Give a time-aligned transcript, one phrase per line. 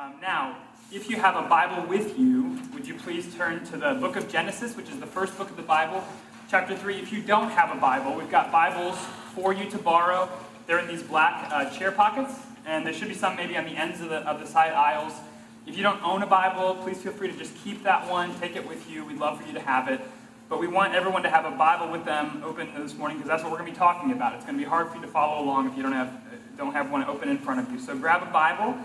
[0.00, 0.56] Um, now,
[0.90, 4.30] if you have a Bible with you, would you please turn to the book of
[4.30, 6.02] Genesis, which is the first book of the Bible,
[6.48, 6.96] chapter 3.
[6.96, 8.96] If you don't have a Bible, we've got Bibles
[9.34, 10.26] for you to borrow.
[10.66, 12.32] They're in these black uh, chair pockets,
[12.64, 15.12] and there should be some maybe on the ends of the, of the side aisles.
[15.66, 18.56] If you don't own a Bible, please feel free to just keep that one, take
[18.56, 19.04] it with you.
[19.04, 20.00] We'd love for you to have it.
[20.48, 23.42] But we want everyone to have a Bible with them open this morning because that's
[23.42, 24.34] what we're going to be talking about.
[24.34, 26.22] It's going to be hard for you to follow along if you don't have,
[26.56, 27.78] don't have one open in front of you.
[27.78, 28.78] So grab a Bible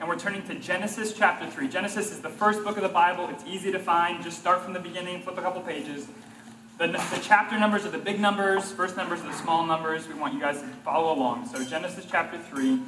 [0.00, 1.68] and we're turning to Genesis chapter 3.
[1.68, 3.28] Genesis is the first book of the Bible.
[3.28, 4.24] It's easy to find.
[4.24, 6.08] Just start from the beginning, flip a couple pages.
[6.78, 10.08] The, the chapter numbers are the big numbers, first numbers are the small numbers.
[10.08, 11.48] We want you guys to follow along.
[11.48, 12.80] So, Genesis chapter 3,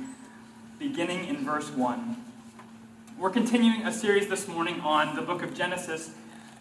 [0.79, 2.17] beginning in verse 1.
[3.19, 6.13] We're continuing a series this morning on the book of Genesis.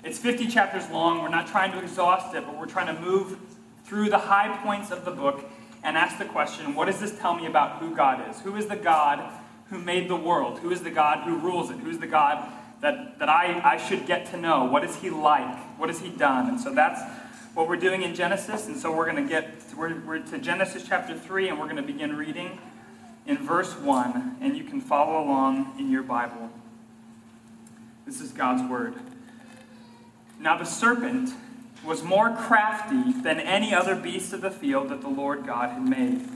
[0.03, 1.21] It's 50 chapters long.
[1.21, 3.39] We're not trying to exhaust it, but we're trying to move
[3.85, 5.49] through the high points of the book
[5.81, 8.41] and ask the question what does this tell me about who God is?
[8.41, 9.40] Who is the God
[9.71, 10.59] who made the world?
[10.59, 11.77] Who is the God who rules it?
[11.77, 12.47] Who's the God
[12.81, 14.65] that, that I, I should get to know?
[14.65, 15.57] What is he like?
[15.79, 16.49] What has he done?
[16.49, 17.01] And so that's
[17.53, 18.67] what we're doing in Genesis.
[18.67, 21.77] And so we're going to get, we're, we're to Genesis chapter 3, and we're going
[21.77, 22.59] to begin reading
[23.25, 24.37] in verse 1.
[24.41, 26.49] And you can follow along in your Bible.
[28.05, 28.95] This is God's word.
[30.37, 31.29] Now the serpent
[31.85, 35.87] was more crafty than any other beast of the field that the Lord God had
[35.87, 36.27] made.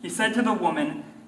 [0.00, 1.02] He said to the woman,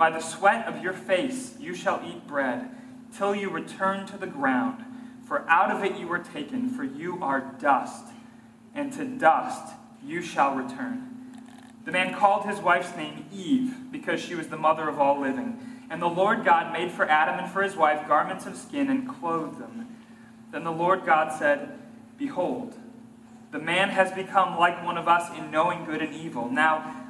[0.00, 2.70] By the sweat of your face you shall eat bread,
[3.14, 4.82] till you return to the ground.
[5.26, 8.06] For out of it you were taken, for you are dust,
[8.74, 11.36] and to dust you shall return.
[11.84, 15.58] The man called his wife's name Eve, because she was the mother of all living.
[15.90, 19.06] And the Lord God made for Adam and for his wife garments of skin and
[19.06, 19.86] clothed them.
[20.50, 21.78] Then the Lord God said,
[22.16, 22.74] Behold,
[23.52, 26.48] the man has become like one of us in knowing good and evil.
[26.48, 27.09] Now,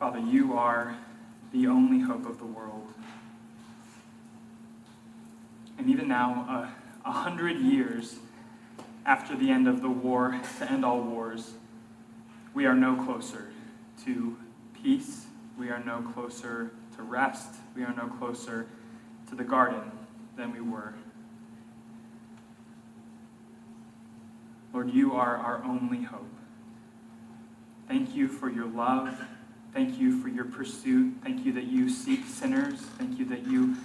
[0.00, 0.96] Father, you are
[1.52, 2.86] the only hope of the world.
[5.76, 6.68] And even now, uh,
[7.06, 8.16] a hundred years
[9.04, 11.52] after the end of the war to end all wars,
[12.54, 13.50] we are no closer
[14.06, 14.38] to
[14.82, 15.26] peace.
[15.58, 17.56] We are no closer to rest.
[17.76, 18.68] We are no closer
[19.28, 19.82] to the garden
[20.34, 20.94] than we were.
[24.72, 26.32] Lord, you are our only hope.
[27.86, 29.14] Thank you for your love.
[29.72, 31.14] Thank you for your pursuit.
[31.22, 32.80] Thank you that you seek sinners.
[32.80, 33.76] Thank you that you,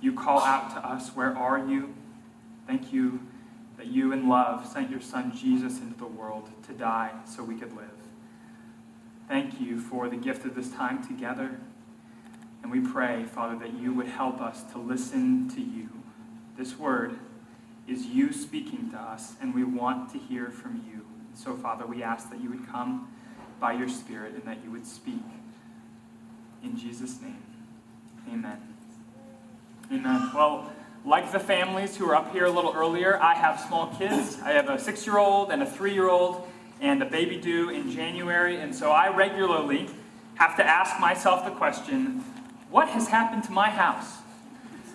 [0.00, 1.94] you call out to us, Where are you?
[2.66, 3.20] Thank you
[3.76, 7.54] that you, in love, sent your Son Jesus into the world to die so we
[7.54, 7.86] could live.
[9.28, 11.60] Thank you for the gift of this time together.
[12.62, 15.88] And we pray, Father, that you would help us to listen to you.
[16.56, 17.18] This word
[17.86, 21.06] is you speaking to us, and we want to hear from you.
[21.34, 23.12] So, Father, we ask that you would come
[23.60, 25.22] by your Spirit and that you would speak.
[26.62, 27.42] In Jesus' name,
[28.32, 28.60] amen.
[29.92, 30.30] Amen.
[30.34, 30.70] Well,
[31.04, 34.38] like the families who were up here a little earlier, I have small kids.
[34.44, 36.46] I have a six year old and a three year old
[36.80, 38.56] and a baby due in January.
[38.56, 39.88] And so I regularly
[40.34, 42.24] have to ask myself the question
[42.70, 44.18] what has happened to my house?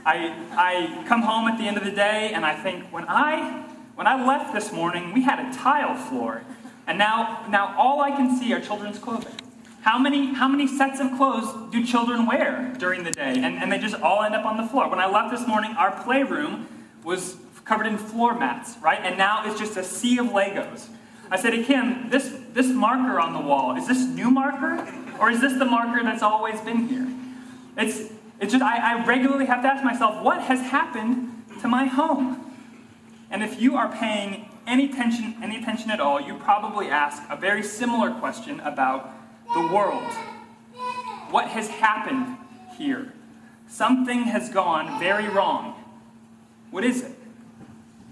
[0.05, 3.63] I, I come home at the end of the day and I think, when I,
[3.95, 6.43] when I left this morning, we had a tile floor.
[6.87, 9.33] And now, now all I can see are children's clothing.
[9.81, 13.33] How many, how many sets of clothes do children wear during the day?
[13.35, 14.89] And, and they just all end up on the floor.
[14.89, 16.67] When I left this morning, our playroom
[17.03, 17.35] was
[17.65, 18.99] covered in floor mats, right?
[19.01, 20.87] And now it's just a sea of Legos.
[21.29, 24.87] I said to Kim, this, this marker on the wall, is this new marker?
[25.19, 27.07] Or is this the marker that's always been here?
[27.77, 31.85] It's, it's just, I, I regularly have to ask myself, what has happened to my
[31.85, 32.39] home?
[33.29, 37.35] And if you are paying any attention, any attention at all, you probably ask a
[37.35, 39.11] very similar question about
[39.53, 40.11] the world.
[41.29, 42.37] What has happened
[42.77, 43.13] here?
[43.67, 45.83] Something has gone very wrong.
[46.71, 47.15] What is it?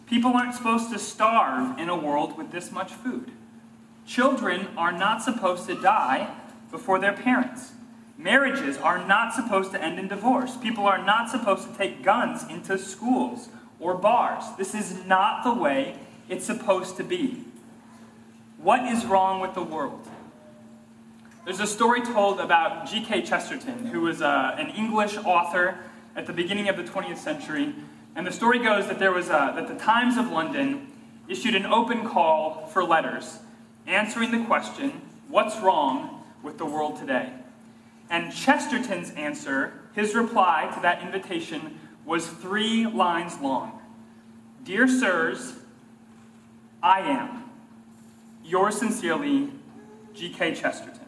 [0.08, 3.32] People aren't supposed to starve in a world with this much food.
[4.06, 6.36] Children are not supposed to die
[6.70, 7.72] before their parents.
[8.18, 10.58] Marriages are not supposed to end in divorce.
[10.58, 13.50] People are not supposed to take guns into schools
[13.80, 14.44] or bars.
[14.58, 15.96] This is not the way
[16.32, 17.44] it's supposed to be.
[18.58, 20.08] What is wrong with the world?
[21.44, 23.24] There's a story told about G.K.
[23.24, 25.78] Chesterton, who was uh, an English author
[26.16, 27.76] at the beginning of the 20th century.
[28.16, 30.88] And the story goes that there was a, that the Times of London
[31.28, 33.40] issued an open call for letters
[33.86, 37.34] answering the question, What's wrong with the world today?
[38.10, 43.82] And Chesterton's answer, his reply to that invitation, was three lines long
[44.64, 45.56] Dear Sirs,
[46.84, 47.44] I am.
[48.44, 49.52] Yours sincerely,
[50.14, 50.56] G.K.
[50.56, 51.00] Chesterton.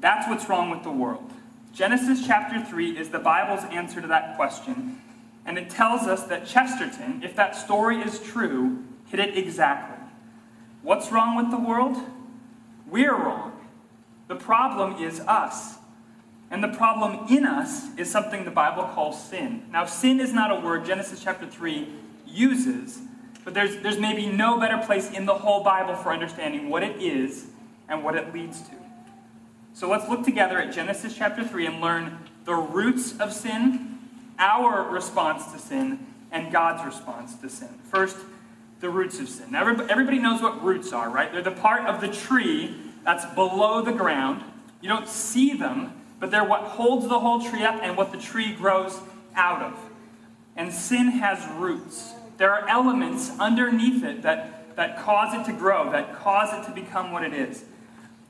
[0.00, 1.30] That's what's wrong with the world.
[1.72, 5.00] Genesis chapter 3 is the Bible's answer to that question,
[5.44, 9.98] and it tells us that Chesterton, if that story is true, hit it exactly.
[10.82, 11.96] What's wrong with the world?
[12.86, 13.52] We're wrong.
[14.28, 15.76] The problem is us.
[16.50, 19.66] And the problem in us is something the Bible calls sin.
[19.72, 21.88] Now, sin is not a word Genesis chapter 3
[22.26, 23.00] uses,
[23.44, 27.00] but there's, there's maybe no better place in the whole Bible for understanding what it
[27.00, 27.46] is
[27.88, 28.74] and what it leads to.
[29.74, 33.98] So let's look together at Genesis chapter 3 and learn the roots of sin,
[34.38, 37.68] our response to sin, and God's response to sin.
[37.90, 38.16] First,
[38.80, 39.50] the roots of sin.
[39.50, 41.32] Now, everybody knows what roots are, right?
[41.32, 42.74] They're the part of the tree
[43.04, 44.42] that's below the ground.
[44.80, 48.18] You don't see them, but they're what holds the whole tree up and what the
[48.18, 48.98] tree grows
[49.34, 49.78] out of.
[50.56, 52.12] And sin has roots.
[52.36, 56.74] There are elements underneath it that, that cause it to grow, that cause it to
[56.74, 57.64] become what it is.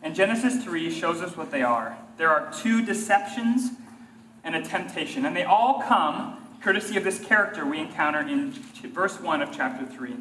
[0.02, 1.96] And Genesis 3 shows us what they are.
[2.18, 3.70] There are two deceptions
[4.44, 9.20] and a temptation, and they all come courtesy of this character we encounter in verse
[9.20, 10.16] 1 of chapter 3.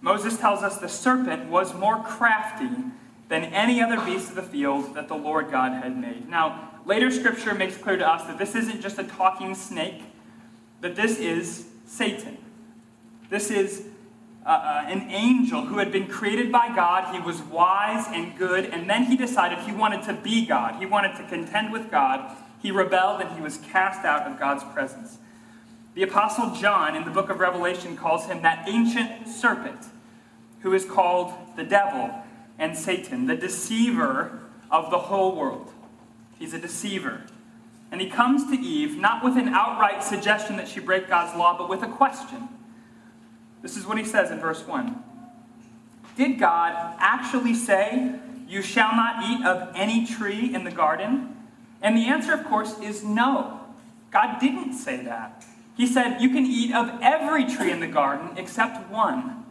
[0.00, 2.68] Moses tells us the serpent was more crafty
[3.28, 6.28] than any other beast of the field that the Lord God had made.
[6.28, 10.02] Now, later scripture makes clear to us that this isn't just a talking snake,
[10.80, 12.38] that this is Satan.
[13.28, 13.84] This is
[14.44, 17.12] uh, uh, an angel who had been created by God.
[17.12, 20.76] He was wise and good, and then he decided he wanted to be God.
[20.76, 22.36] He wanted to contend with God.
[22.62, 25.18] He rebelled and he was cast out of God's presence.
[25.94, 29.86] The Apostle John in the book of Revelation calls him that ancient serpent
[30.60, 32.10] who is called the devil
[32.58, 34.40] and Satan, the deceiver
[34.70, 35.72] of the whole world.
[36.38, 37.22] He's a deceiver.
[37.90, 41.56] And he comes to Eve not with an outright suggestion that she break God's law,
[41.56, 42.48] but with a question.
[43.66, 45.02] This is what he says in verse 1.
[46.16, 48.14] Did God actually say,
[48.46, 51.36] You shall not eat of any tree in the garden?
[51.82, 53.58] And the answer, of course, is no.
[54.12, 55.44] God didn't say that.
[55.76, 59.44] He said, You can eat of every tree in the garden except one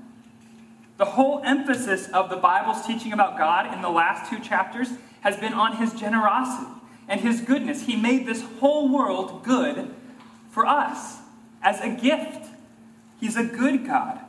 [0.95, 4.91] The whole emphasis of the Bible's teaching about God in the last two chapters
[5.23, 6.71] has been on his generosity
[7.09, 7.81] and his goodness.
[7.81, 9.93] He made this whole world good
[10.51, 11.17] for us
[11.61, 12.54] as a gift.
[13.25, 14.19] He's a good God.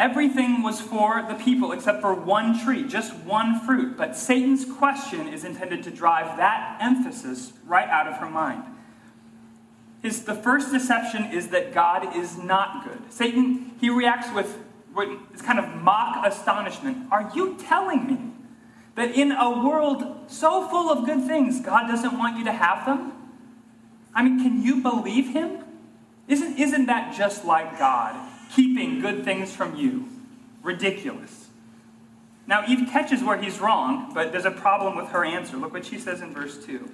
[0.00, 3.96] Everything was for the people except for one tree, just one fruit.
[3.96, 8.64] But Satan's question is intended to drive that emphasis right out of her mind.
[10.02, 13.12] His, the first deception is that God is not good.
[13.12, 14.58] Satan, he reacts with
[15.30, 17.06] this kind of mock astonishment.
[17.12, 18.18] Are you telling me
[18.96, 22.86] that in a world so full of good things, God doesn't want you to have
[22.86, 23.12] them?
[24.12, 25.62] I mean, can you believe him?
[26.28, 28.16] Isn't, isn't that just like God,
[28.54, 30.08] keeping good things from you?
[30.62, 31.46] Ridiculous.
[32.46, 35.56] Now, Eve catches where he's wrong, but there's a problem with her answer.
[35.56, 36.88] Look what she says in verse 2.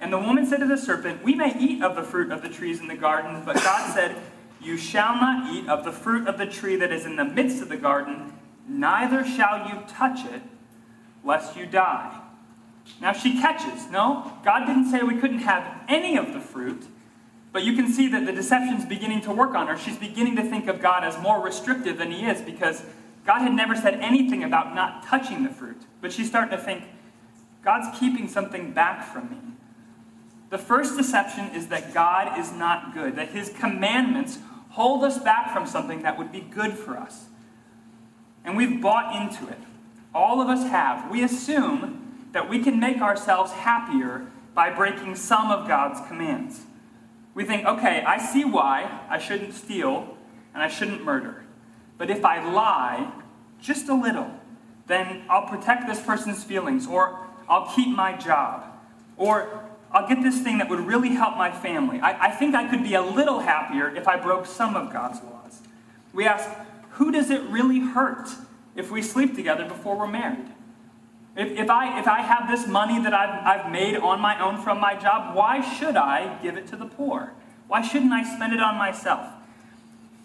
[0.00, 2.48] And the woman said to the serpent, We may eat of the fruit of the
[2.48, 4.16] trees in the garden, but God said,
[4.60, 7.62] You shall not eat of the fruit of the tree that is in the midst
[7.62, 8.32] of the garden,
[8.66, 10.42] neither shall you touch it,
[11.22, 12.18] lest you die.
[13.00, 13.90] Now she catches.
[13.90, 16.84] No, God didn't say we couldn't have any of the fruit,
[17.52, 19.76] but you can see that the deception's beginning to work on her.
[19.76, 22.84] She's beginning to think of God as more restrictive than he is because
[23.26, 25.82] God had never said anything about not touching the fruit.
[26.00, 26.84] But she's starting to think,
[27.62, 29.36] God's keeping something back from me.
[30.50, 34.38] The first deception is that God is not good, that his commandments
[34.70, 37.26] hold us back from something that would be good for us.
[38.44, 39.58] And we've bought into it.
[40.14, 41.10] All of us have.
[41.10, 46.62] We assume that we can make ourselves happier by breaking some of God's commands.
[47.34, 50.16] We think, okay, I see why I shouldn't steal
[50.52, 51.44] and I shouldn't murder.
[51.96, 53.12] But if I lie
[53.60, 54.30] just a little,
[54.86, 58.64] then I'll protect this person's feelings, or I'll keep my job,
[59.16, 62.00] or I'll get this thing that would really help my family.
[62.00, 65.22] I, I think I could be a little happier if I broke some of God's
[65.22, 65.60] laws.
[66.12, 66.48] We ask,
[66.92, 68.28] who does it really hurt
[68.74, 70.48] if we sleep together before we're married?
[71.36, 74.60] If, if, I, if I have this money that I've, I've made on my own
[74.60, 77.32] from my job, why should I give it to the poor?
[77.68, 79.26] Why shouldn't I spend it on myself?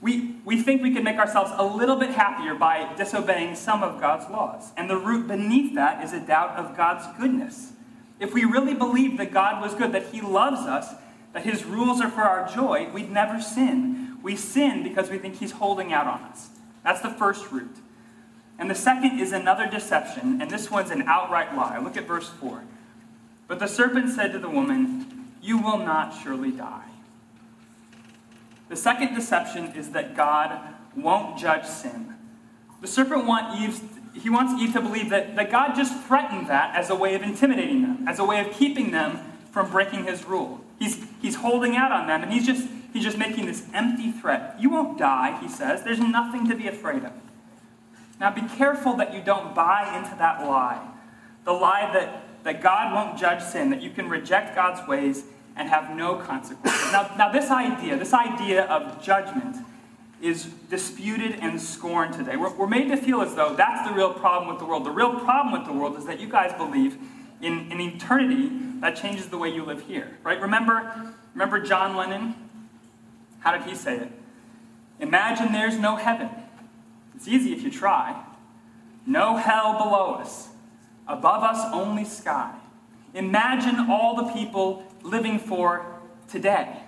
[0.02, 4.00] We, we think we can make ourselves a little bit happier by disobeying some of
[4.00, 4.72] God's laws.
[4.76, 7.72] And the root beneath that is a doubt of God's goodness.
[8.20, 10.94] If we really believed that God was good, that He loves us,
[11.34, 14.18] that His rules are for our joy, we'd never sin.
[14.24, 16.50] We sin because we think He's holding out on us.
[16.84, 17.76] That's the first root.
[18.58, 21.78] And the second is another deception, and this one's an outright lie.
[21.80, 22.64] Look at verse 4.
[23.48, 26.86] But the serpent said to the woman, You will not surely die.
[28.70, 30.58] The second deception is that God
[30.96, 32.16] won't judge sin.
[32.82, 33.56] The serpent want
[34.14, 37.22] he wants Eve to believe that, that God just threatened that as a way of
[37.22, 39.20] intimidating them, as a way of keeping them
[39.52, 40.62] from breaking his rule.
[40.80, 44.56] He's, he's holding out on them, and he's just, he's just making this empty threat.
[44.60, 45.84] You won't die, he says.
[45.84, 47.12] There's nothing to be afraid of.
[48.19, 50.86] Now be careful that you don't buy into that lie.
[51.43, 55.69] The lie that, that God won't judge sin, that you can reject God's ways and
[55.69, 56.91] have no consequences.
[56.91, 59.57] Now, now this idea, this idea of judgment,
[60.22, 62.36] is disputed and scorned today.
[62.36, 64.86] We're, we're made to feel as though that's the real problem with the world.
[64.86, 66.98] The real problem with the world is that you guys believe
[67.41, 70.17] in an eternity that changes the way you live here.
[70.24, 70.39] Right?
[70.41, 72.34] Remember, remember John Lennon?
[73.39, 74.12] How did he say it?
[75.00, 76.29] Imagine there's no heaven.
[77.25, 78.24] It's easy if you try.
[79.08, 80.50] No hell below us.
[81.08, 82.53] Above us, only sky.
[83.15, 85.84] Imagine all the people living for
[86.29, 86.82] today.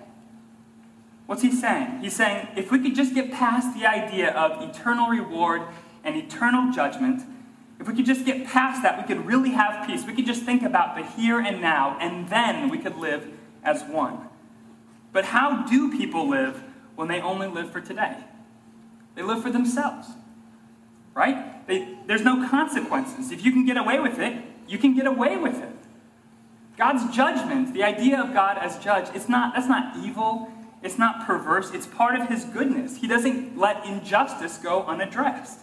[1.26, 2.02] What's he saying?
[2.02, 5.64] He's saying if we could just get past the idea of eternal reward
[6.04, 7.24] and eternal judgment,
[7.80, 10.06] if we could just get past that, we could really have peace.
[10.06, 13.28] We could just think about the here and now, and then we could live
[13.64, 14.20] as one.
[15.12, 16.62] But how do people live
[16.96, 18.18] when they only live for today?
[19.16, 20.10] They live for themselves,
[21.18, 21.66] right?
[21.66, 23.32] They, there's no consequences.
[23.32, 25.76] If you can get away with it, you can get away with it.
[26.78, 30.52] God's judgment, the idea of God as judge, it's not, that's not evil.
[30.84, 31.72] It's not perverse.
[31.74, 32.98] It's part of his goodness.
[32.98, 35.62] He doesn't let injustice go unaddressed.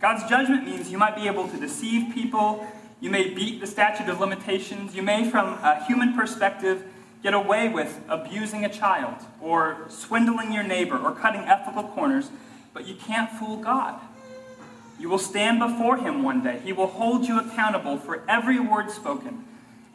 [0.00, 2.66] God's judgment means you might be able to deceive people.
[3.00, 4.96] You may beat the statute of limitations.
[4.96, 6.84] You may, from a human perspective,
[7.22, 12.30] get away with abusing a child or swindling your neighbor or cutting ethical corners,
[12.72, 14.00] but you can't fool God.
[15.02, 16.60] You will stand before Him one day.
[16.62, 19.44] He will hold you accountable for every word spoken,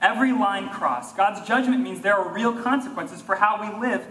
[0.02, 1.16] every line crossed.
[1.16, 4.06] God's judgment means there are real consequences for how we live,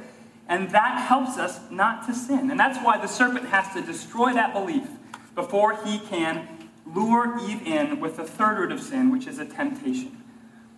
[0.49, 2.51] and that helps us not to sin.
[2.51, 4.89] And that's why the serpent has to destroy that belief
[5.35, 6.49] before he can
[6.87, 10.23] lure Eve in with the third root of sin, which is a temptation.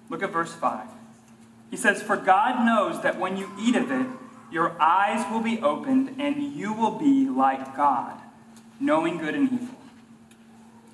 [0.08, 0.84] Look at verse 5.
[1.70, 4.08] He says, For God knows that when you eat of it,
[4.50, 8.20] your eyes will be opened and you will be like God,
[8.80, 9.77] knowing good and evil.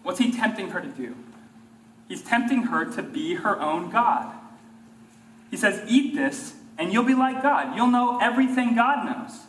[0.05, 1.17] What's he tempting her to do?
[2.07, 4.33] He's tempting her to be her own God.
[5.51, 7.75] He says, Eat this, and you'll be like God.
[7.75, 9.41] You'll know everything God knows.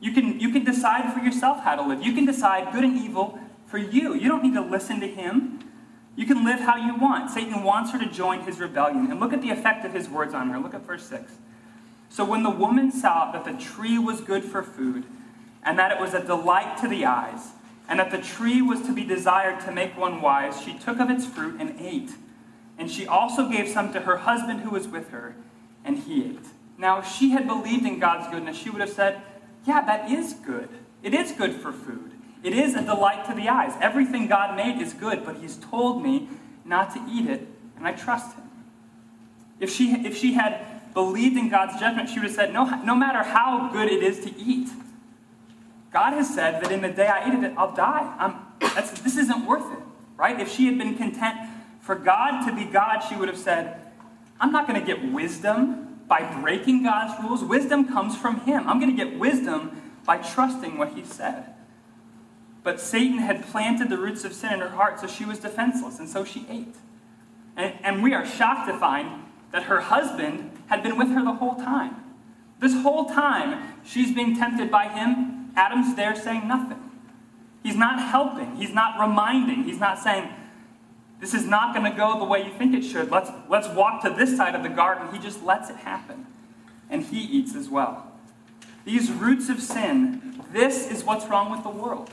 [0.00, 2.02] You can, you can decide for yourself how to live.
[2.02, 4.14] You can decide good and evil for you.
[4.14, 5.60] You don't need to listen to him.
[6.16, 7.30] You can live how you want.
[7.30, 9.10] Satan wants her to join his rebellion.
[9.10, 10.58] And look at the effect of his words on her.
[10.58, 11.32] Look at verse 6.
[12.08, 15.04] So when the woman saw that the tree was good for food,
[15.62, 17.50] and that it was a delight to the eyes,
[17.88, 21.10] and that the tree was to be desired to make one wise, she took of
[21.10, 22.10] its fruit and ate.
[22.76, 25.34] And she also gave some to her husband who was with her,
[25.84, 26.46] and he ate.
[26.76, 29.20] Now, if she had believed in God's goodness, she would have said,
[29.66, 30.68] Yeah, that is good.
[31.02, 32.12] It is good for food.
[32.42, 33.72] It is a delight to the eyes.
[33.80, 36.28] Everything God made is good, but He's told me
[36.64, 38.44] not to eat it, and I trust Him.
[39.58, 42.94] If she, if she had believed in God's judgment, she would have said, no, no
[42.94, 44.68] matter how good it is to eat,
[45.92, 48.34] God has said that in the day I eat of it, I'll die.
[48.60, 49.82] this isn't worth it,
[50.16, 50.38] right?
[50.38, 51.36] If she had been content
[51.80, 53.80] for God to be God, she would have said,
[54.40, 57.42] I'm not going to get wisdom by breaking God's rules.
[57.42, 58.68] Wisdom comes from Him.
[58.68, 61.54] I'm going to get wisdom by trusting what He said.
[62.62, 65.98] But Satan had planted the roots of sin in her heart, so she was defenseless,
[65.98, 66.74] and so she ate.
[67.56, 71.32] And, and we are shocked to find that her husband had been with her the
[71.32, 71.96] whole time.
[72.60, 76.90] This whole time, she's being tempted by him Adam's there saying nothing.
[77.62, 78.56] He's not helping.
[78.56, 79.64] He's not reminding.
[79.64, 80.28] He's not saying,
[81.20, 83.10] this is not going to go the way you think it should.
[83.10, 85.12] Let's, let's walk to this side of the garden.
[85.12, 86.26] He just lets it happen.
[86.88, 88.10] And he eats as well.
[88.84, 92.10] These roots of sin, this is what's wrong with the world.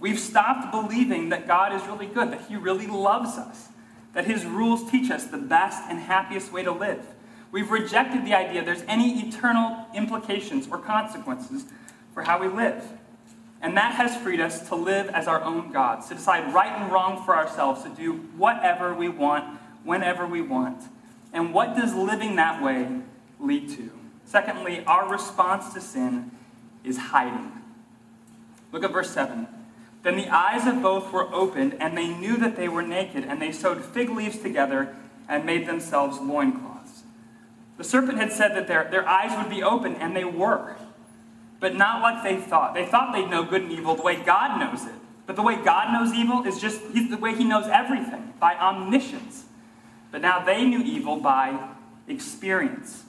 [0.00, 3.68] We've stopped believing that God is really good, that He really loves us,
[4.14, 7.06] that His rules teach us the best and happiest way to live.
[7.52, 11.66] We've rejected the idea there's any eternal implications or consequences
[12.20, 12.84] for how we live.
[13.62, 16.92] And that has freed us to live as our own gods, to decide right and
[16.92, 20.82] wrong for ourselves, to do whatever we want, whenever we want.
[21.32, 22.88] And what does living that way
[23.38, 23.90] lead to?
[24.26, 26.30] Secondly, our response to sin
[26.84, 27.52] is hiding.
[28.70, 29.48] Look at verse 7.
[30.02, 33.40] Then the eyes of both were opened, and they knew that they were naked, and
[33.40, 34.94] they sewed fig leaves together
[35.26, 37.02] and made themselves loincloths.
[37.78, 40.76] The serpent had said that their, their eyes would be open, and they were
[41.60, 42.74] but not like they thought.
[42.74, 44.94] They thought they'd know good and evil the way God knows it.
[45.26, 49.44] But the way God knows evil is just the way He knows everything, by omniscience.
[50.10, 51.68] But now they knew evil by
[52.08, 53.04] experience.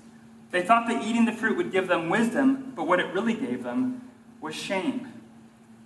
[0.51, 3.63] They thought that eating the fruit would give them wisdom, but what it really gave
[3.63, 4.01] them
[4.41, 5.11] was shame.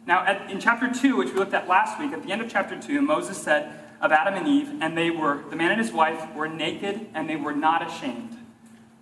[0.08, 2.50] Now, at, in chapter 2, which we looked at last week, at the end of
[2.50, 5.92] chapter 2, Moses said of Adam and Eve, and they were, the man and his
[5.92, 8.38] wife were naked and they were not ashamed.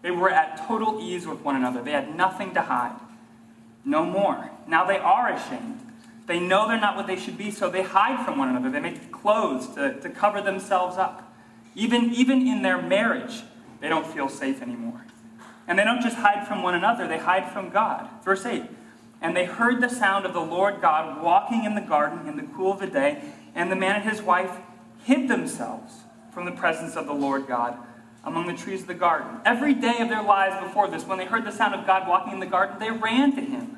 [0.01, 1.81] They were at total ease with one another.
[1.81, 2.99] They had nothing to hide.
[3.85, 4.49] No more.
[4.67, 5.79] Now they are ashamed.
[6.25, 8.69] They know they're not what they should be, so they hide from one another.
[8.69, 11.33] They make clothes to, to cover themselves up.
[11.75, 13.43] Even, even in their marriage,
[13.81, 15.05] they don't feel safe anymore.
[15.67, 18.07] And they don't just hide from one another, they hide from God.
[18.23, 18.63] Verse 8
[19.21, 22.43] And they heard the sound of the Lord God walking in the garden in the
[22.55, 23.21] cool of the day,
[23.55, 24.57] and the man and his wife
[25.03, 25.93] hid themselves
[26.33, 27.77] from the presence of the Lord God
[28.23, 29.39] among the trees of the garden.
[29.45, 32.33] Every day of their lives before this, when they heard the sound of God walking
[32.33, 33.77] in the garden, they ran to him.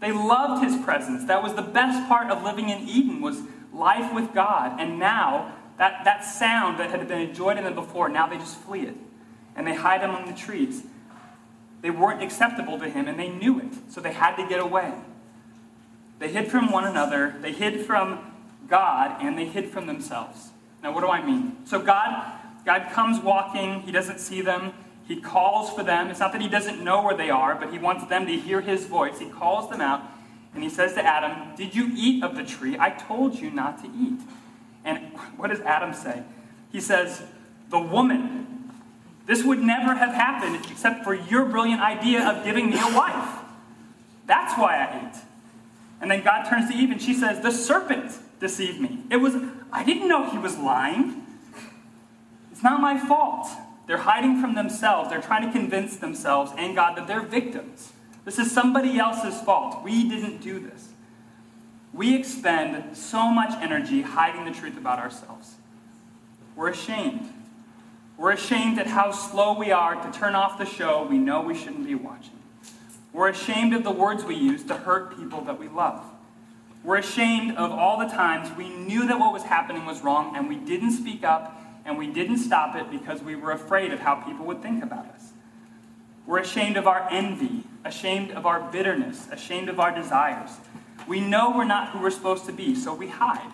[0.00, 1.24] They loved his presence.
[1.24, 4.80] That was the best part of living in Eden was life with God.
[4.80, 8.56] And now, that, that sound that had been enjoyed in them before, now they just
[8.58, 8.96] flee it.
[9.56, 10.84] And they hide among the trees.
[11.80, 13.72] They weren't acceptable to him, and they knew it.
[13.88, 14.92] So they had to get away.
[16.18, 18.32] They hid from one another, they hid from
[18.68, 20.50] God, and they hid from themselves.
[20.82, 21.56] Now, what do I mean?
[21.64, 22.30] So God
[22.64, 24.72] God comes walking, he doesn't see them,
[25.06, 26.08] he calls for them.
[26.08, 28.60] It's not that he doesn't know where they are, but he wants them to hear
[28.60, 29.18] his voice.
[29.18, 30.02] He calls them out,
[30.54, 32.76] and he says to Adam, Did you eat of the tree?
[32.78, 34.20] I told you not to eat.
[34.84, 34.98] And
[35.36, 36.22] what does Adam say?
[36.72, 37.22] He says,
[37.70, 38.70] The woman.
[39.26, 43.40] This would never have happened except for your brilliant idea of giving me a wife.
[44.26, 45.20] That's why I ate.
[46.00, 49.00] And then God turns to Eve and she says, The serpent deceived me.
[49.10, 49.36] It was,
[49.72, 51.23] I didn't know he was lying.
[52.64, 53.46] Not my fault.
[53.86, 55.10] They're hiding from themselves.
[55.10, 57.92] They're trying to convince themselves and God that they're victims.
[58.24, 59.84] This is somebody else's fault.
[59.84, 60.88] We didn't do this.
[61.92, 65.56] We expend so much energy hiding the truth about ourselves.
[66.56, 67.30] We're ashamed.
[68.16, 71.54] We're ashamed at how slow we are to turn off the show we know we
[71.54, 72.38] shouldn't be watching.
[73.12, 76.02] We're ashamed of the words we use to hurt people that we love.
[76.82, 80.48] We're ashamed of all the times we knew that what was happening was wrong and
[80.48, 84.16] we didn't speak up and we didn't stop it because we were afraid of how
[84.16, 85.32] people would think about us.
[86.26, 90.50] We're ashamed of our envy, ashamed of our bitterness, ashamed of our desires.
[91.06, 93.52] We know we're not who we're supposed to be, so we hide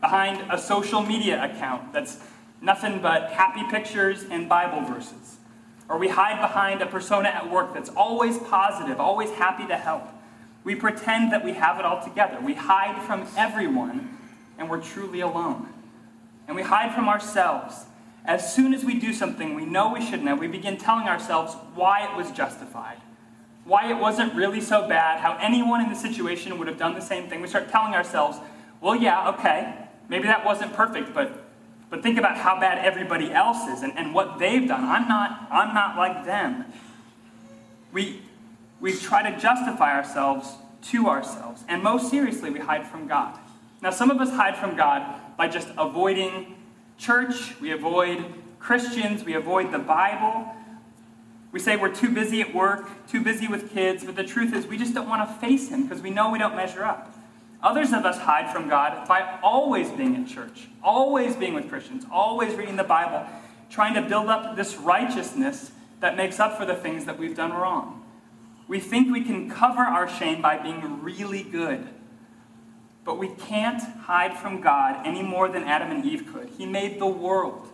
[0.00, 2.20] behind a social media account that's
[2.60, 5.36] nothing but happy pictures and Bible verses.
[5.88, 10.04] Or we hide behind a persona at work that's always positive, always happy to help.
[10.64, 12.38] We pretend that we have it all together.
[12.40, 14.18] We hide from everyone,
[14.58, 15.68] and we're truly alone.
[16.46, 17.84] And we hide from ourselves.
[18.24, 21.54] As soon as we do something we know we shouldn't have, we begin telling ourselves
[21.74, 22.98] why it was justified,
[23.64, 27.00] why it wasn't really so bad, how anyone in the situation would have done the
[27.00, 27.40] same thing.
[27.40, 28.38] We start telling ourselves,
[28.80, 29.74] well, yeah, okay,
[30.08, 31.46] maybe that wasn't perfect, but
[31.88, 34.84] but think about how bad everybody else is and, and what they've done.
[34.84, 36.64] I'm not, I'm not like them.
[37.92, 38.22] We,
[38.80, 40.52] we try to justify ourselves
[40.90, 41.64] to ourselves.
[41.68, 43.38] And most seriously, we hide from God.
[43.82, 46.56] Now, some of us hide from God by just avoiding
[46.98, 48.24] church, we avoid
[48.58, 50.52] Christians, we avoid the Bible.
[51.52, 54.66] We say we're too busy at work, too busy with kids, but the truth is
[54.66, 57.14] we just don't want to face Him because we know we don't measure up.
[57.62, 62.04] Others of us hide from God by always being in church, always being with Christians,
[62.10, 63.26] always reading the Bible,
[63.70, 65.70] trying to build up this righteousness
[66.00, 68.04] that makes up for the things that we've done wrong.
[68.68, 71.88] We think we can cover our shame by being really good.
[73.06, 76.50] But we can't hide from God any more than Adam and Eve could.
[76.58, 77.68] He made the world,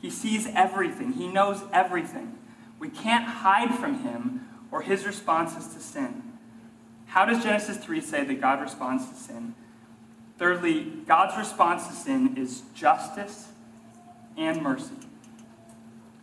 [0.00, 2.38] He sees everything, He knows everything.
[2.78, 6.22] We can't hide from Him or His responses to sin.
[7.06, 9.54] How does Genesis 3 say that God responds to sin?
[10.38, 13.48] Thirdly, God's response to sin is justice
[14.36, 14.94] and mercy.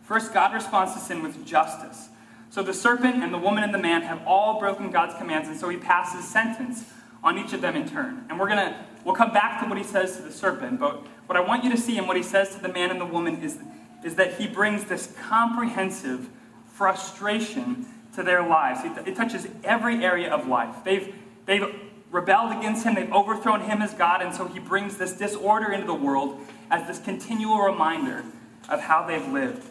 [0.02, 2.08] First, God responds to sin with justice.
[2.48, 5.56] So the serpent and the woman and the man have all broken God's commands, and
[5.56, 6.84] so he passes sentence
[7.22, 8.24] on each of them in turn.
[8.28, 11.36] And we're gonna we'll come back to what he says to the serpent, but what
[11.36, 13.42] I want you to see and what he says to the man and the woman
[13.42, 13.58] is,
[14.04, 16.28] is that he brings this comprehensive
[16.66, 18.80] frustration to their lives.
[19.06, 20.76] It, touches every area of life.
[20.84, 21.14] They've,
[21.46, 21.64] they've
[22.10, 25.86] rebelled against him, they've overthrown him as God, and so he brings this disorder into
[25.86, 28.24] the world as this continual reminder
[28.68, 29.64] of how they've lived.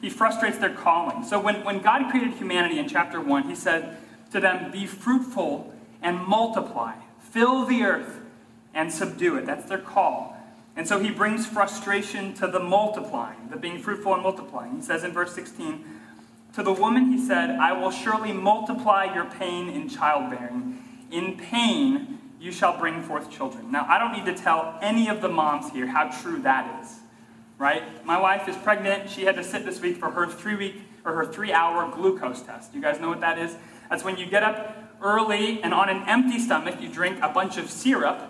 [0.00, 1.24] He frustrates their calling.
[1.24, 3.98] So when, when God created humanity in chapter 1, he said
[4.32, 8.20] to them, Be fruitful and multiply, fill the earth
[8.74, 9.46] and subdue it.
[9.46, 10.36] That's their call.
[10.76, 14.76] And so he brings frustration to the multiplying, the being fruitful and multiplying.
[14.76, 15.84] He says in verse 16,
[16.54, 20.82] to the woman he said, I will surely multiply your pain in childbearing.
[21.10, 23.72] In pain you shall bring forth children.
[23.72, 26.98] Now, I don't need to tell any of the moms here how true that is,
[27.58, 28.04] right?
[28.04, 29.10] My wife is pregnant.
[29.10, 32.42] She had to sit this week for her three week or her three hour glucose
[32.42, 32.74] test.
[32.74, 33.56] You guys know what that is?
[33.88, 37.56] That's when you get up early and on an empty stomach, you drink a bunch
[37.56, 38.20] of syrup,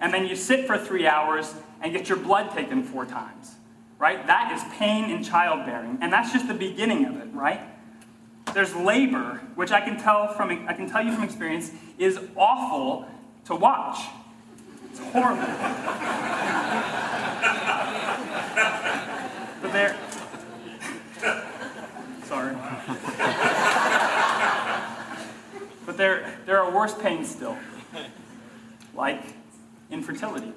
[0.00, 3.56] and then you sit for three hours and get your blood taken four times
[4.00, 4.26] right?
[4.26, 5.98] That is pain in childbearing.
[6.00, 7.60] And that's just the beginning of it, right?
[8.54, 13.06] There's labor, which I can tell from I can tell you from experience is awful
[13.44, 14.00] to watch.
[14.90, 15.42] It's horrible.
[19.62, 19.96] but there
[22.24, 22.56] sorry.
[26.00, 27.56] There there are worse pains still.
[28.94, 29.34] Like
[29.90, 30.52] infertility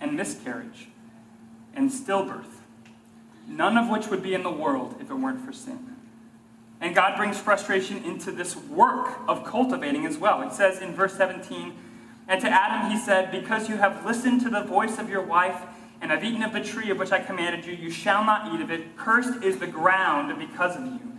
[0.00, 0.88] and miscarriage
[1.74, 2.60] and stillbirth,
[3.46, 5.96] none of which would be in the world if it weren't for sin.
[6.80, 10.42] And God brings frustration into this work of cultivating as well.
[10.42, 11.74] It says in verse 17,
[12.28, 15.62] And to Adam he said, Because you have listened to the voice of your wife
[16.02, 18.60] and have eaten of the tree of which I commanded you, you shall not eat
[18.60, 18.96] of it.
[18.96, 21.15] Cursed is the ground because of you.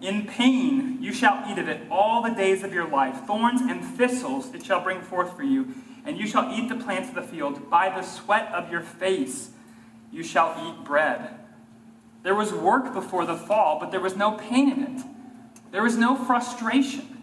[0.00, 3.26] In pain you shall eat of it all the days of your life.
[3.26, 7.08] Thorns and thistles it shall bring forth for you, and you shall eat the plants
[7.08, 7.70] of the field.
[7.70, 9.50] By the sweat of your face
[10.12, 11.30] you shall eat bread.
[12.22, 15.02] There was work before the fall, but there was no pain in it.
[15.70, 17.22] There was no frustration.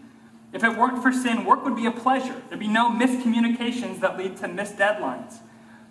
[0.52, 2.40] If it weren't for sin, work would be a pleasure.
[2.48, 5.38] There'd be no miscommunications that lead to missed deadlines.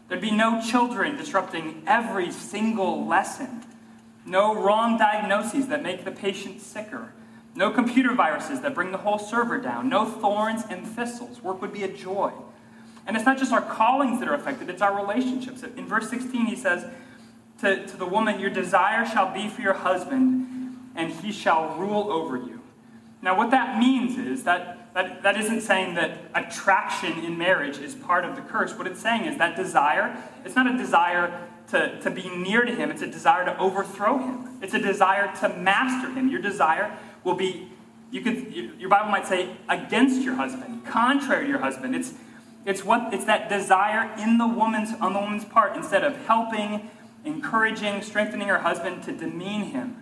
[0.08, 3.64] There'd be no children disrupting every single lesson.
[4.26, 7.14] No wrong diagnoses that make the patient sicker.
[7.56, 9.90] No computer viruses that bring the whole server down.
[9.90, 11.42] No thorns and thistles.
[11.42, 12.32] Work would be a joy.
[13.06, 15.64] And it's not just our callings that are affected, it's our relationships.
[15.64, 16.86] In verse 16, he says
[17.60, 22.12] to, to the woman, Your desire shall be for your husband, and he shall rule
[22.12, 22.62] over you.
[23.22, 27.96] Now, what that means is that, that that isn't saying that attraction in marriage is
[27.96, 28.78] part of the curse.
[28.78, 32.74] What it's saying is that desire, it's not a desire to, to be near to
[32.74, 34.58] him, it's a desire to overthrow him.
[34.62, 36.30] It's a desire to master him.
[36.30, 37.70] Your desire will be,
[38.12, 41.96] you could, your Bible might say, against your husband, contrary to your husband.
[41.96, 42.14] It's,
[42.66, 46.90] it's what it's that desire in the woman's on the woman's part instead of helping,
[47.26, 50.02] encouraging, strengthening her husband to demean him,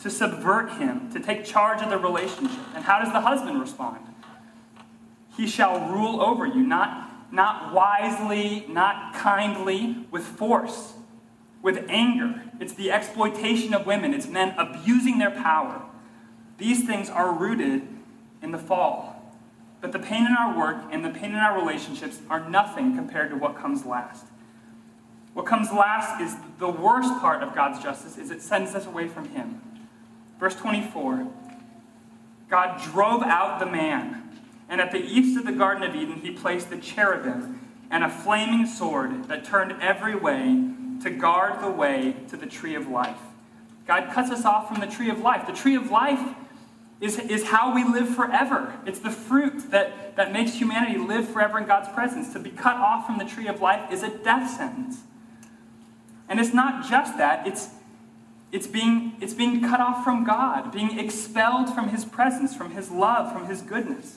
[0.00, 2.60] to subvert him, to take charge of the relationship.
[2.74, 3.98] And how does the husband respond?
[5.36, 10.92] he shall rule over you, not, not wisely, not kindly, with force,
[11.62, 12.42] with anger.
[12.60, 15.82] It's the exploitation of women, it's men abusing their power.
[16.58, 17.82] These things are rooted
[18.42, 19.18] in the fall.
[19.80, 23.30] But the pain in our work and the pain in our relationships are nothing compared
[23.30, 24.26] to what comes last.
[25.34, 29.08] What comes last is the worst part of God's justice is it sends us away
[29.08, 29.60] from him.
[30.38, 31.26] Verse 24.
[32.50, 34.21] God drove out the man,
[34.72, 38.08] and at the east of the Garden of Eden, he placed the cherubim and a
[38.08, 40.64] flaming sword that turned every way
[41.02, 43.18] to guard the way to the tree of life.
[43.86, 45.46] God cuts us off from the tree of life.
[45.46, 46.34] The tree of life
[47.02, 48.74] is, is how we live forever.
[48.86, 52.32] It's the fruit that, that makes humanity live forever in God's presence.
[52.32, 55.02] To be cut off from the tree of life is a death sentence.
[56.30, 57.68] And it's not just that, it's,
[58.50, 62.90] it's, being, it's being cut off from God, being expelled from His presence, from His
[62.90, 64.16] love, from His goodness.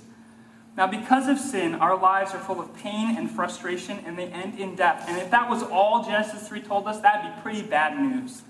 [0.78, 4.60] Now, because of sin, our lives are full of pain and frustration, and they end
[4.60, 5.06] in death.
[5.08, 8.42] And if that was all Genesis 3 told us, that'd be pretty bad news.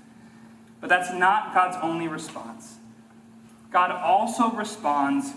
[0.81, 2.75] But that's not God's only response.
[3.71, 5.33] God also responds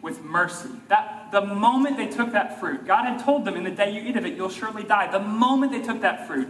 [0.00, 0.70] with mercy.
[0.88, 4.00] That the moment they took that fruit, God had told them, in the day you
[4.00, 5.10] eat of it, you'll surely die.
[5.10, 6.48] The moment they took that fruit,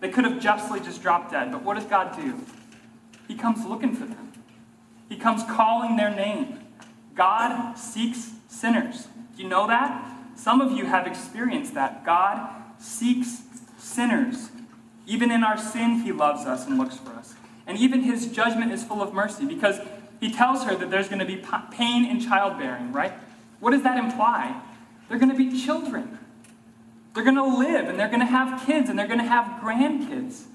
[0.00, 2.44] they could have justly just dropped dead, but what does God do?
[3.28, 4.32] He comes looking for them.
[5.08, 6.60] He comes calling their name.
[7.14, 9.08] God seeks sinners.
[9.38, 10.04] Do you know that?
[10.34, 12.04] Some of you have experienced that.
[12.04, 13.42] God seeks
[13.78, 14.50] sinners.
[15.06, 17.36] Even in our sin, He loves us and looks for us.
[17.64, 19.78] And even His judgment is full of mercy because
[20.18, 23.12] He tells her that there's going to be pain in childbearing, right?
[23.60, 24.60] What does that imply?
[25.08, 26.18] They're going to be children.
[27.14, 29.62] They're going to live and they're going to have kids and they're going to have
[29.62, 30.46] grandkids.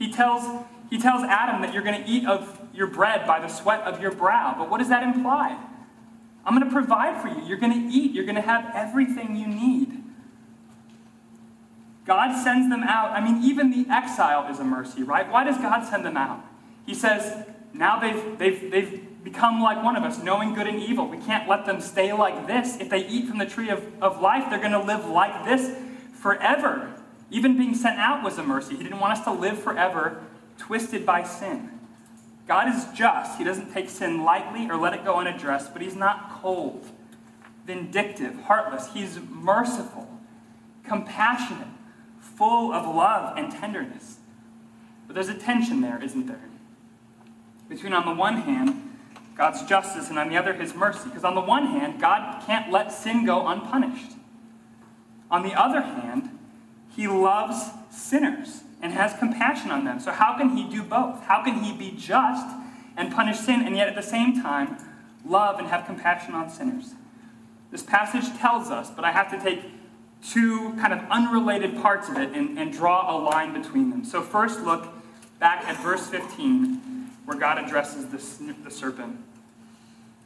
[0.00, 3.46] He tells, he tells Adam that you're going to eat of your bread by the
[3.46, 4.56] sweat of your brow.
[4.58, 5.56] But what does that imply?
[6.44, 7.46] I'm going to provide for you.
[7.46, 8.12] You're going to eat.
[8.12, 10.02] You're going to have everything you need.
[12.04, 13.10] God sends them out.
[13.12, 15.30] I mean, even the exile is a mercy, right?
[15.30, 16.44] Why does God send them out?
[16.84, 21.06] He says, now they've, they've, they've become like one of us, knowing good and evil.
[21.06, 22.76] We can't let them stay like this.
[22.80, 25.76] If they eat from the tree of, of life, they're going to live like this
[26.14, 26.92] forever.
[27.30, 28.76] Even being sent out was a mercy.
[28.76, 30.22] He didn't want us to live forever
[30.58, 31.70] twisted by sin.
[32.46, 33.38] God is just.
[33.38, 36.86] He doesn't take sin lightly or let it go unaddressed, but He's not cold,
[37.66, 38.92] vindictive, heartless.
[38.92, 40.08] He's merciful,
[40.84, 41.68] compassionate,
[42.20, 44.18] full of love and tenderness.
[45.06, 46.48] But there's a tension there, isn't there?
[47.68, 48.96] Between, on the one hand,
[49.36, 51.04] God's justice and on the other, His mercy.
[51.04, 54.12] Because on the one hand, God can't let sin go unpunished.
[55.30, 56.38] On the other hand,
[56.94, 60.00] he loves sinners and has compassion on them.
[60.00, 61.22] So, how can he do both?
[61.22, 62.46] How can he be just
[62.96, 64.76] and punish sin and yet at the same time
[65.24, 66.94] love and have compassion on sinners?
[67.70, 69.62] This passage tells us, but I have to take
[70.22, 74.04] two kind of unrelated parts of it and, and draw a line between them.
[74.04, 74.88] So, first, look
[75.38, 79.16] back at verse 15, where God addresses the, the serpent.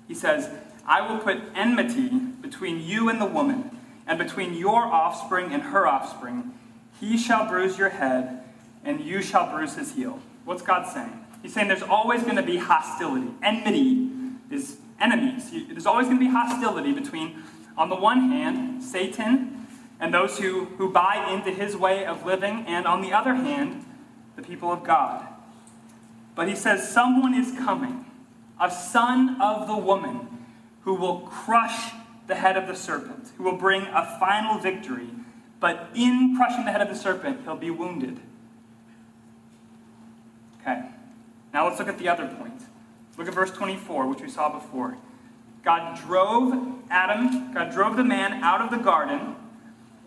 [0.09, 0.51] He says,
[0.87, 2.09] I will put enmity
[2.41, 3.71] between you and the woman
[4.07, 6.53] and between your offspring and her offspring.
[7.01, 8.45] He shall bruise your head,
[8.85, 10.21] and you shall bruise his heel.
[10.45, 11.25] What's God saying?
[11.43, 13.29] He's saying there's always going to be hostility.
[13.43, 14.11] Enmity
[14.51, 15.51] is enemies.
[15.69, 17.43] There's always going to be hostility between,
[17.77, 19.57] on the one hand, Satan
[19.99, 23.85] and those who, who buy into his way of living, and on the other hand,
[24.37, 25.27] the people of God.
[26.35, 28.05] But he says, Someone is coming,
[28.61, 30.29] a son of the woman,
[30.83, 31.93] who will crush
[32.27, 35.09] the head of the serpent, who will bring a final victory.
[35.59, 38.21] But in crushing the head of the serpent, he'll be wounded.
[40.67, 40.83] Okay.
[41.53, 42.63] Now let's look at the other point.
[43.17, 44.97] Look at verse 24, which we saw before.
[45.65, 49.37] God drove Adam, God drove the man out of the garden,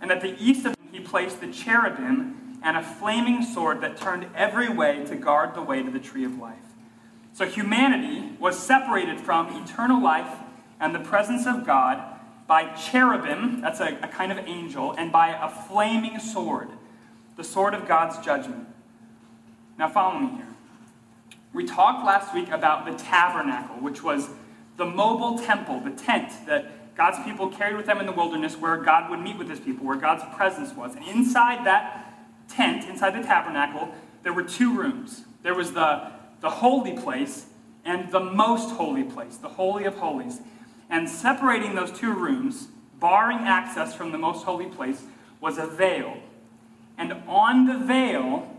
[0.01, 3.97] and at the east of him he placed the cherubim and a flaming sword that
[3.97, 6.57] turned every way to guard the way to the tree of life.
[7.33, 10.39] So humanity was separated from eternal life
[10.79, 12.03] and the presence of God
[12.47, 16.69] by cherubim, that's a, a, kind of angel, and by a flaming sword,
[17.37, 18.67] the sword of God's judgment.
[19.77, 20.48] Now, follow me here.
[21.53, 24.29] We talked last week about the tabernacle, which was
[24.77, 28.77] the mobile temple, the tent that God's people carried with them in the wilderness where
[28.77, 30.95] God would meet with his people, where God's presence was.
[30.95, 32.13] And inside that
[32.49, 35.23] tent, inside the tabernacle, there were two rooms.
[35.41, 37.47] There was the, the holy place
[37.85, 40.41] and the most holy place, the Holy of Holies.
[40.89, 42.67] And separating those two rooms,
[42.99, 45.03] barring access from the most holy place,
[45.39, 46.17] was a veil.
[46.97, 48.55] And on the veil,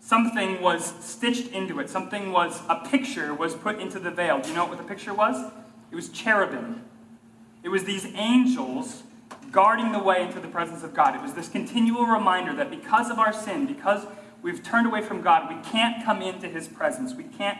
[0.00, 1.88] something was stitched into it.
[1.88, 4.40] Something was, a picture was put into the veil.
[4.40, 5.52] Do you know what the picture was?
[5.90, 6.82] It was cherubim.
[7.62, 9.02] It was these angels
[9.52, 11.14] guarding the way into the presence of God.
[11.14, 14.06] It was this continual reminder that because of our sin, because
[14.42, 17.14] we've turned away from God, we can't come into his presence.
[17.14, 17.58] We can't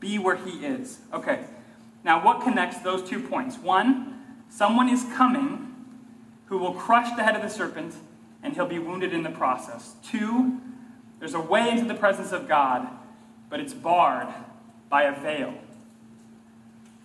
[0.00, 1.00] be where he is.
[1.12, 1.44] Okay,
[2.04, 3.58] now what connects those two points?
[3.58, 5.74] One, someone is coming
[6.46, 7.94] who will crush the head of the serpent
[8.42, 9.94] and he'll be wounded in the process.
[10.04, 10.60] Two,
[11.22, 12.88] there's a way into the presence of God,
[13.48, 14.26] but it's barred
[14.88, 15.54] by a veil.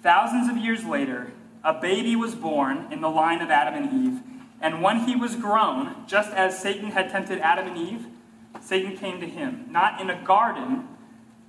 [0.01, 1.31] Thousands of years later,
[1.63, 4.21] a baby was born in the line of Adam and Eve.
[4.59, 8.07] And when he was grown, just as Satan had tempted Adam and Eve,
[8.59, 10.87] Satan came to him, not in a garden,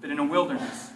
[0.02, 0.90] but in a wilderness.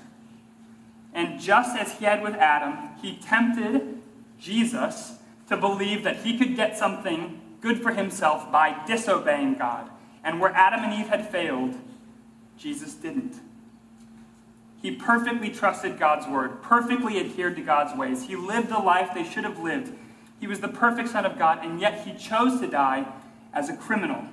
[1.14, 3.98] And just as he had with Adam, he tempted
[4.38, 5.14] Jesus
[5.48, 9.88] to believe that he could get something good for himself by disobeying God.
[10.24, 11.74] And where Adam and Eve had failed,
[12.56, 13.40] Jesus didn't.
[14.80, 18.24] He perfectly trusted God's word, perfectly adhered to God's ways.
[18.24, 19.92] He lived the life they should have lived.
[20.40, 23.06] He was the perfect Son of God, and yet he chose to die
[23.52, 24.24] as a criminal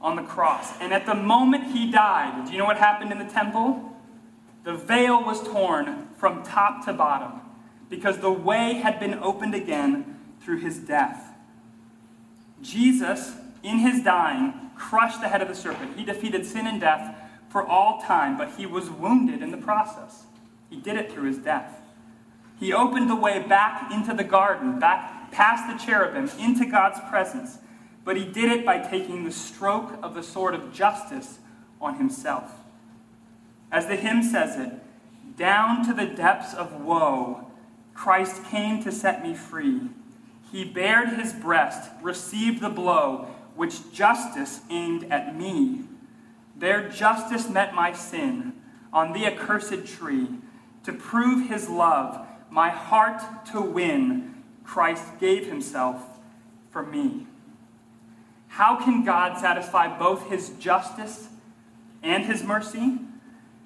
[0.00, 0.72] on the cross.
[0.80, 3.92] And at the moment he died, do you know what happened in the temple?
[4.64, 7.40] The veil was torn from top to bottom
[7.90, 11.34] because the way had been opened again through his death.
[12.62, 15.96] Jesus, in his dying, crushed the head of the serpent.
[15.96, 17.16] He defeated sin and death
[17.48, 20.24] for all time, but he was wounded in the process.
[20.70, 21.80] He did it through his death.
[22.58, 27.58] He opened the way back into the garden, back past the cherubim, into God's presence,
[28.04, 31.38] but he did it by taking the stroke of the sword of justice
[31.80, 32.50] on himself.
[33.70, 34.72] As the hymn says it,
[35.36, 37.50] down to the depths of woe,
[37.92, 39.82] Christ came to set me free.
[40.52, 45.84] He bared his breast, received the blow which justice aimed at me.
[46.56, 48.52] Their justice met my sin
[48.92, 50.28] on the accursed tree.
[50.84, 56.02] To prove his love, my heart to win, Christ gave himself
[56.70, 57.26] for me.
[58.48, 61.28] How can God satisfy both his justice
[62.02, 62.98] and his mercy?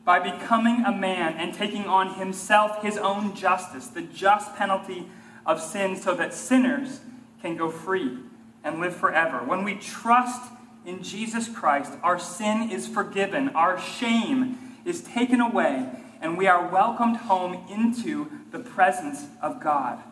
[0.04, 5.10] By becoming a man and taking on himself his own justice, the just penalty
[5.44, 7.00] of sin, so that sinners
[7.42, 8.18] can go free
[8.64, 9.38] and live forever.
[9.38, 10.52] When we trust
[10.84, 15.88] in Jesus Christ, our sin is forgiven, our shame is taken away,
[16.20, 20.02] and we are welcomed home into the presence of God.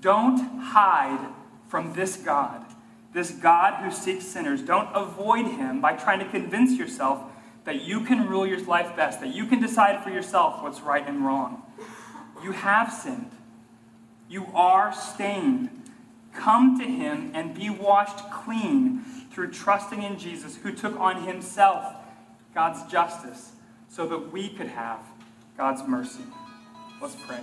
[0.00, 1.32] Don't hide
[1.68, 2.64] from this God,
[3.12, 4.60] this God who seeks sinners.
[4.60, 7.20] Don't avoid him by trying to convince yourself
[7.64, 11.06] that you can rule your life best, that you can decide for yourself what's right
[11.08, 11.62] and wrong.
[12.42, 13.30] You have sinned.
[14.28, 15.70] You are stained.
[16.34, 21.94] Come to him and be washed clean through trusting in Jesus, who took on himself
[22.54, 23.52] God's justice
[23.88, 25.00] so that we could have
[25.56, 26.24] God's mercy.
[27.00, 27.40] Let's pray.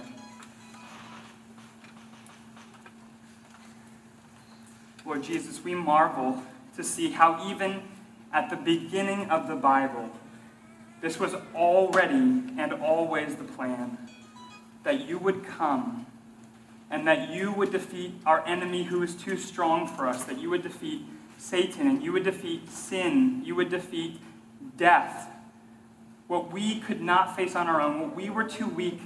[5.05, 6.41] Lord Jesus, we marvel
[6.75, 7.81] to see how even
[8.33, 10.09] at the beginning of the Bible,
[11.01, 12.13] this was already
[12.57, 13.97] and always the plan
[14.83, 16.05] that you would come
[16.91, 20.49] and that you would defeat our enemy who is too strong for us, that you
[20.49, 21.05] would defeat
[21.37, 24.19] Satan, and you would defeat sin, you would defeat
[24.77, 25.29] death.
[26.27, 28.99] What we could not face on our own, what we were too weak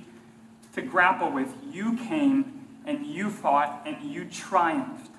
[0.74, 5.12] to grapple with, you came and you fought and you triumphed.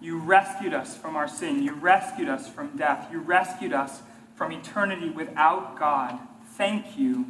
[0.00, 1.62] You rescued us from our sin.
[1.62, 3.08] You rescued us from death.
[3.12, 4.00] You rescued us
[4.34, 6.18] from eternity without God.
[6.56, 7.26] Thank you.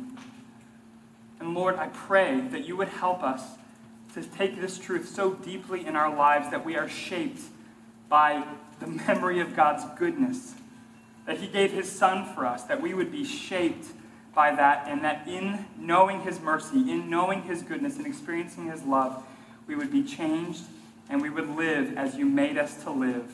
[1.40, 3.42] And Lord, I pray that you would help us
[4.14, 7.42] to take this truth so deeply in our lives that we are shaped
[8.08, 8.44] by
[8.80, 10.54] the memory of God's goodness,
[11.26, 13.86] that He gave His Son for us, that we would be shaped
[14.34, 18.82] by that, and that in knowing His mercy, in knowing His goodness, and experiencing His
[18.82, 19.22] love,
[19.66, 20.62] we would be changed
[21.08, 23.32] and we would live as you made us to live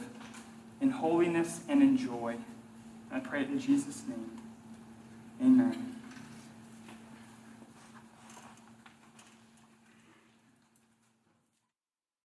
[0.81, 2.37] in holiness and in joy.
[3.13, 4.37] I pray it in Jesus' name.